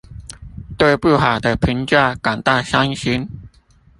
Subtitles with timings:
[0.79, 3.29] 對不好的評價感到傷心